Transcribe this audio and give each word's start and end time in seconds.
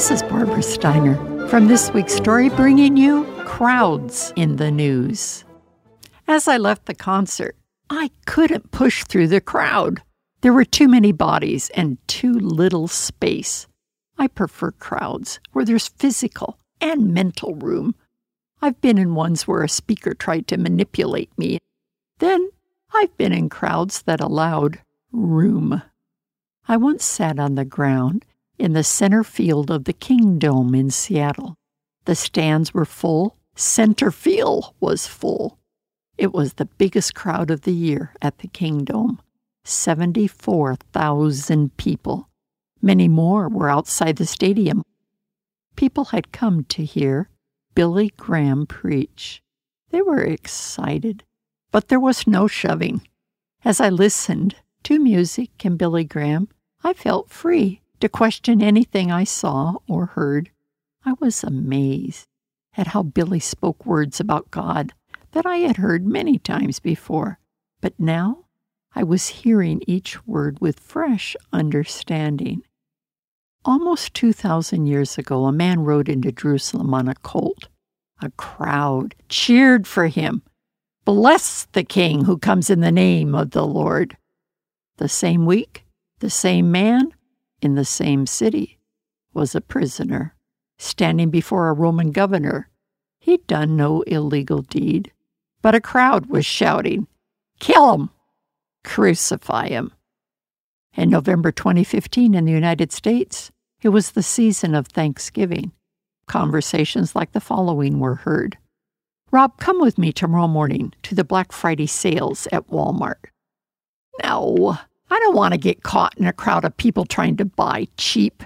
This 0.00 0.22
is 0.22 0.22
Barbara 0.22 0.62
Steiner 0.62 1.46
from 1.48 1.68
this 1.68 1.92
week's 1.92 2.14
story, 2.14 2.48
bringing 2.48 2.96
you 2.96 3.24
crowds 3.44 4.32
in 4.34 4.56
the 4.56 4.70
news. 4.70 5.44
As 6.26 6.48
I 6.48 6.56
left 6.56 6.86
the 6.86 6.94
concert, 6.94 7.54
I 7.90 8.10
couldn't 8.24 8.70
push 8.70 9.04
through 9.04 9.28
the 9.28 9.42
crowd. 9.42 10.00
There 10.40 10.54
were 10.54 10.64
too 10.64 10.88
many 10.88 11.12
bodies 11.12 11.68
and 11.74 11.98
too 12.08 12.32
little 12.32 12.88
space. 12.88 13.66
I 14.16 14.28
prefer 14.28 14.70
crowds 14.70 15.38
where 15.52 15.66
there's 15.66 15.88
physical 15.88 16.58
and 16.80 17.12
mental 17.12 17.54
room. 17.56 17.94
I've 18.62 18.80
been 18.80 18.96
in 18.96 19.14
ones 19.14 19.46
where 19.46 19.62
a 19.62 19.68
speaker 19.68 20.14
tried 20.14 20.46
to 20.46 20.56
manipulate 20.56 21.36
me. 21.36 21.58
Then 22.20 22.48
I've 22.94 23.14
been 23.18 23.34
in 23.34 23.50
crowds 23.50 24.00
that 24.04 24.22
allowed 24.22 24.78
room. 25.12 25.82
I 26.66 26.78
once 26.78 27.04
sat 27.04 27.38
on 27.38 27.54
the 27.54 27.66
ground 27.66 28.24
in 28.60 28.74
the 28.74 28.84
center 28.84 29.24
field 29.24 29.70
of 29.70 29.84
the 29.84 29.94
Kingdome 29.94 30.74
in 30.74 30.90
Seattle. 30.90 31.54
The 32.04 32.14
stands 32.14 32.74
were 32.74 32.84
full, 32.84 33.38
center 33.56 34.10
field 34.10 34.74
was 34.80 35.06
full. 35.06 35.58
It 36.18 36.34
was 36.34 36.52
the 36.52 36.66
biggest 36.66 37.14
crowd 37.14 37.50
of 37.50 37.62
the 37.62 37.72
year 37.72 38.12
at 38.20 38.36
the 38.38 38.48
Kingdome 38.48 39.18
74,000 39.64 41.74
people. 41.78 42.28
Many 42.82 43.08
more 43.08 43.48
were 43.48 43.70
outside 43.70 44.16
the 44.16 44.26
stadium. 44.26 44.82
People 45.74 46.04
had 46.06 46.32
come 46.32 46.64
to 46.64 46.84
hear 46.84 47.30
Billy 47.74 48.10
Graham 48.18 48.66
preach. 48.66 49.42
They 49.90 50.02
were 50.02 50.22
excited, 50.22 51.24
but 51.70 51.88
there 51.88 51.98
was 51.98 52.26
no 52.26 52.46
shoving. 52.46 53.00
As 53.64 53.80
I 53.80 53.88
listened 53.88 54.56
to 54.82 54.98
music 54.98 55.64
and 55.64 55.78
Billy 55.78 56.04
Graham, 56.04 56.48
I 56.84 56.92
felt 56.92 57.30
free 57.30 57.80
to 58.00 58.08
question 58.08 58.62
anything 58.62 59.10
I 59.10 59.24
saw 59.24 59.76
or 59.86 60.06
heard. 60.06 60.50
I 61.04 61.14
was 61.20 61.44
amazed 61.44 62.26
at 62.76 62.88
how 62.88 63.02
Billy 63.02 63.40
spoke 63.40 63.86
words 63.86 64.20
about 64.20 64.50
God 64.50 64.92
that 65.32 65.46
I 65.46 65.58
had 65.58 65.76
heard 65.76 66.06
many 66.06 66.38
times 66.38 66.80
before, 66.80 67.38
but 67.80 67.98
now 67.98 68.46
I 68.94 69.02
was 69.04 69.28
hearing 69.28 69.82
each 69.86 70.26
word 70.26 70.58
with 70.60 70.80
fresh 70.80 71.36
understanding. 71.52 72.62
Almost 73.64 74.14
2,000 74.14 74.86
years 74.86 75.18
ago, 75.18 75.44
a 75.44 75.52
man 75.52 75.80
rode 75.80 76.08
into 76.08 76.32
Jerusalem 76.32 76.92
on 76.94 77.08
a 77.08 77.14
colt. 77.16 77.68
A 78.22 78.30
crowd 78.30 79.14
cheered 79.28 79.86
for 79.86 80.08
him. 80.08 80.42
Bless 81.04 81.66
the 81.72 81.84
King 81.84 82.24
who 82.24 82.38
comes 82.38 82.70
in 82.70 82.80
the 82.80 82.92
name 82.92 83.34
of 83.34 83.50
the 83.50 83.66
Lord. 83.66 84.16
The 84.96 85.08
same 85.08 85.46
week, 85.46 85.84
the 86.18 86.30
same 86.30 86.70
man 86.70 87.12
in 87.62 87.74
the 87.74 87.84
same 87.84 88.26
city 88.26 88.78
was 89.32 89.54
a 89.54 89.60
prisoner, 89.60 90.34
standing 90.78 91.30
before 91.30 91.68
a 91.68 91.74
Roman 91.74 92.10
governor. 92.10 92.68
He'd 93.20 93.46
done 93.46 93.76
no 93.76 94.02
illegal 94.02 94.62
deed, 94.62 95.12
but 95.62 95.74
a 95.74 95.80
crowd 95.80 96.26
was 96.26 96.46
shouting, 96.46 97.06
Kill 97.58 97.94
him! 97.94 98.10
Crucify 98.84 99.68
him! 99.68 99.92
In 100.94 101.10
November 101.10 101.52
2015 101.52 102.34
in 102.34 102.44
the 102.44 102.52
United 102.52 102.92
States, 102.92 103.50
it 103.82 103.90
was 103.90 104.10
the 104.10 104.22
season 104.22 104.74
of 104.74 104.86
Thanksgiving. 104.86 105.72
Conversations 106.26 107.14
like 107.14 107.32
the 107.32 107.40
following 107.40 107.98
were 108.00 108.16
heard 108.16 108.58
Rob, 109.32 109.58
come 109.58 109.80
with 109.80 109.96
me 109.96 110.12
tomorrow 110.12 110.48
morning 110.48 110.92
to 111.04 111.14
the 111.14 111.22
Black 111.22 111.52
Friday 111.52 111.86
sales 111.86 112.48
at 112.50 112.66
Walmart. 112.66 113.26
No, 114.24 114.78
I 115.10 115.18
don't 115.18 115.34
want 115.34 115.52
to 115.52 115.58
get 115.58 115.82
caught 115.82 116.16
in 116.16 116.26
a 116.26 116.32
crowd 116.32 116.64
of 116.64 116.76
people 116.76 117.04
trying 117.04 117.36
to 117.38 117.44
buy 117.44 117.88
cheap. 117.96 118.44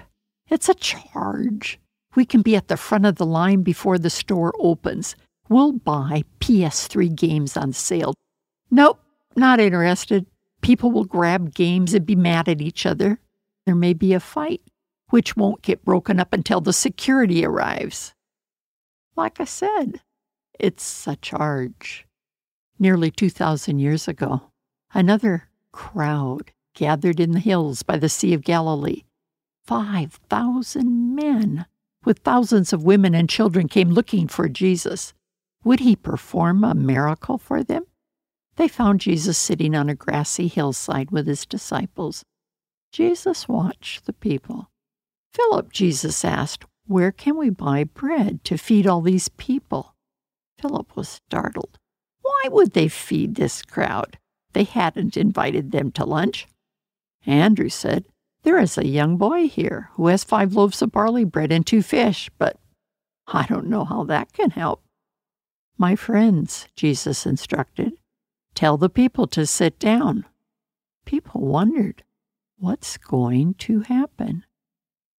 It's 0.49 0.67
a 0.67 0.73
charge. 0.73 1.79
We 2.15 2.25
can 2.25 2.41
be 2.41 2.55
at 2.55 2.69
the 2.69 2.77
front 2.77 3.05
of 3.05 3.15
the 3.15 3.25
line 3.25 3.61
before 3.61 3.99
the 3.99 4.09
store 4.09 4.53
opens. 4.59 5.15
We'll 5.47 5.73
buy 5.73 6.23
PS3 6.39 7.15
games 7.15 7.55
on 7.55 7.71
sale. 7.73 8.15
Nope, 8.71 8.99
not 9.35 9.59
interested. 9.59 10.25
People 10.61 10.91
will 10.91 11.05
grab 11.05 11.53
games 11.53 11.93
and 11.93 12.05
be 12.05 12.15
mad 12.15 12.49
at 12.49 12.61
each 12.61 12.85
other. 12.85 13.19
There 13.65 13.75
may 13.75 13.93
be 13.93 14.13
a 14.13 14.19
fight, 14.19 14.61
which 15.09 15.37
won't 15.37 15.61
get 15.61 15.85
broken 15.85 16.19
up 16.19 16.33
until 16.33 16.61
the 16.61 16.73
security 16.73 17.45
arrives. 17.45 18.13
Like 19.15 19.39
I 19.39 19.45
said, 19.45 20.01
it's 20.59 21.05
a 21.05 21.15
charge. 21.17 22.07
Nearly 22.79 23.11
2,000 23.11 23.77
years 23.77 24.07
ago, 24.07 24.51
another 24.93 25.49
crowd 25.71 26.51
gathered 26.75 27.19
in 27.19 27.31
the 27.31 27.39
hills 27.39 27.81
by 27.81 27.97
the 27.97 28.09
Sea 28.09 28.33
of 28.33 28.43
Galilee. 28.43 29.03
Five 29.65 30.13
thousand 30.29 31.15
men, 31.15 31.65
with 32.03 32.19
thousands 32.19 32.71
of 32.71 32.83
women 32.83 33.15
and 33.15 33.27
children, 33.27 33.67
came 33.67 33.89
looking 33.89 34.27
for 34.27 34.47
Jesus. 34.47 35.13
Would 35.63 35.79
he 35.79 35.95
perform 35.95 36.63
a 36.63 36.75
miracle 36.75 37.39
for 37.39 37.63
them? 37.63 37.85
They 38.57 38.67
found 38.67 39.01
Jesus 39.01 39.37
sitting 39.37 39.75
on 39.75 39.89
a 39.89 39.95
grassy 39.95 40.47
hillside 40.47 41.09
with 41.09 41.25
his 41.25 41.45
disciples. 41.45 42.23
Jesus 42.91 43.47
watched 43.49 44.05
the 44.05 44.13
people. 44.13 44.69
Philip, 45.33 45.73
Jesus 45.73 46.23
asked, 46.23 46.65
Where 46.85 47.11
can 47.11 47.37
we 47.37 47.49
buy 47.49 47.83
bread 47.83 48.43
to 48.45 48.57
feed 48.57 48.85
all 48.85 49.01
these 49.01 49.27
people? 49.29 49.95
Philip 50.61 50.95
was 50.95 51.09
startled. 51.09 51.77
Why 52.21 52.43
would 52.49 52.71
they 52.73 52.87
feed 52.87 53.35
this 53.35 53.61
crowd? 53.61 54.17
They 54.53 54.63
hadn't 54.63 55.17
invited 55.17 55.71
them 55.71 55.91
to 55.93 56.05
lunch. 56.05 56.47
Andrew 57.25 57.69
said, 57.69 58.05
There 58.43 58.57
is 58.59 58.77
a 58.77 58.85
young 58.85 59.17
boy 59.17 59.47
here 59.47 59.89
who 59.93 60.07
has 60.07 60.23
five 60.23 60.53
loaves 60.53 60.81
of 60.81 60.91
barley 60.91 61.23
bread 61.23 61.51
and 61.51 61.65
two 61.65 61.81
fish, 61.81 62.29
but 62.37 62.57
I 63.27 63.45
don't 63.47 63.67
know 63.67 63.85
how 63.85 64.03
that 64.05 64.33
can 64.33 64.51
help. 64.51 64.83
My 65.77 65.95
friends, 65.95 66.67
Jesus 66.75 67.25
instructed, 67.25 67.93
tell 68.53 68.77
the 68.77 68.89
people 68.89 69.27
to 69.27 69.45
sit 69.45 69.79
down. 69.79 70.25
People 71.05 71.41
wondered, 71.41 72.03
What's 72.57 72.97
going 72.97 73.55
to 73.55 73.81
happen? 73.81 74.45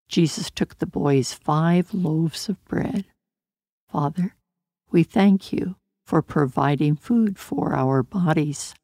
Jesus 0.07 0.49
took 0.49 0.77
the 0.77 0.85
boy's 0.85 1.33
five 1.33 1.93
loaves 1.93 2.47
of 2.47 2.63
bread. 2.65 3.05
Father, 3.89 4.35
we 4.91 5.03
thank 5.03 5.51
you 5.51 5.75
for 6.05 6.21
providing 6.21 6.95
food 6.95 7.37
for 7.37 7.75
our 7.75 8.03
bodies. 8.03 8.75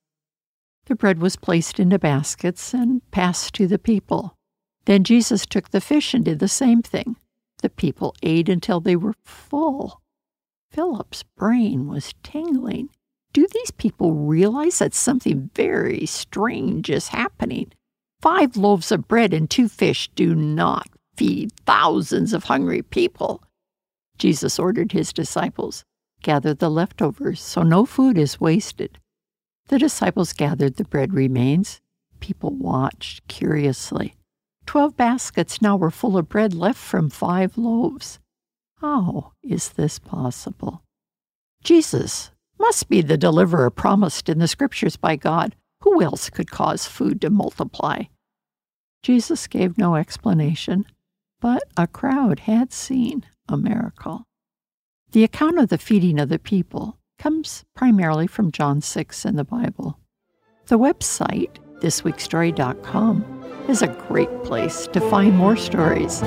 The 0.85 0.95
bread 0.95 1.21
was 1.21 1.35
placed 1.35 1.79
into 1.79 1.99
baskets 1.99 2.73
and 2.73 3.01
passed 3.11 3.53
to 3.55 3.67
the 3.67 3.79
people. 3.79 4.35
Then 4.85 5.03
Jesus 5.03 5.45
took 5.45 5.69
the 5.69 5.81
fish 5.81 6.13
and 6.13 6.25
did 6.25 6.39
the 6.39 6.47
same 6.47 6.81
thing. 6.81 7.15
The 7.61 7.69
people 7.69 8.15
ate 8.23 8.49
until 8.49 8.79
they 8.79 8.95
were 8.95 9.15
full. 9.23 10.01
Philip's 10.71 11.23
brain 11.37 11.87
was 11.87 12.13
tingling. 12.23 12.89
Do 13.33 13.47
these 13.47 13.71
people 13.71 14.13
realize 14.13 14.79
that 14.79 14.93
something 14.93 15.49
very 15.53 16.05
strange 16.05 16.89
is 16.89 17.09
happening? 17.09 17.71
Five 18.21 18.57
loaves 18.57 18.91
of 18.91 19.07
bread 19.07 19.33
and 19.33 19.49
two 19.49 19.69
fish 19.69 20.09
do 20.15 20.35
not 20.35 20.87
feed 21.15 21.51
thousands 21.65 22.33
of 22.33 22.45
hungry 22.45 22.81
people. 22.81 23.43
Jesus 24.17 24.59
ordered 24.59 24.91
his 24.91 25.13
disciples 25.13 25.83
gather 26.21 26.53
the 26.53 26.69
leftovers 26.69 27.41
so 27.41 27.63
no 27.63 27.85
food 27.85 28.17
is 28.17 28.39
wasted. 28.39 28.99
The 29.67 29.79
disciples 29.79 30.33
gathered 30.33 30.75
the 30.75 30.83
bread 30.83 31.13
remains. 31.13 31.81
People 32.19 32.51
watched 32.51 33.27
curiously. 33.27 34.15
Twelve 34.65 34.95
baskets 34.95 35.61
now 35.61 35.75
were 35.75 35.91
full 35.91 36.17
of 36.17 36.29
bread 36.29 36.53
left 36.53 36.79
from 36.79 37.09
five 37.09 37.57
loaves. 37.57 38.19
How 38.77 39.33
is 39.43 39.69
this 39.69 39.99
possible? 39.99 40.83
Jesus 41.63 42.31
must 42.59 42.89
be 42.89 43.01
the 43.01 43.17
deliverer 43.17 43.69
promised 43.69 44.29
in 44.29 44.39
the 44.39 44.47
scriptures 44.47 44.95
by 44.95 45.15
God. 45.15 45.55
Who 45.81 46.01
else 46.01 46.29
could 46.29 46.51
cause 46.51 46.85
food 46.85 47.21
to 47.21 47.29
multiply? 47.29 48.03
Jesus 49.03 49.47
gave 49.47 49.77
no 49.77 49.95
explanation, 49.95 50.85
but 51.39 51.63
a 51.75 51.87
crowd 51.87 52.41
had 52.41 52.71
seen 52.71 53.25
a 53.49 53.57
miracle. 53.57 54.25
The 55.11 55.23
account 55.23 55.57
of 55.57 55.69
the 55.69 55.77
feeding 55.77 56.19
of 56.19 56.29
the 56.29 56.39
people 56.39 56.97
comes 57.21 57.63
primarily 57.75 58.25
from 58.25 58.51
John 58.51 58.81
6 58.81 59.25
in 59.25 59.35
the 59.35 59.43
Bible. 59.43 59.99
The 60.65 60.79
website, 60.79 61.57
thisweekstory.com, 61.81 63.43
is 63.69 63.83
a 63.83 63.95
great 64.07 64.43
place 64.43 64.87
to 64.87 64.99
find 65.01 65.37
more 65.37 65.55
stories. 65.55 66.23